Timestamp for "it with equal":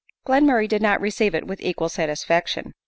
1.35-1.87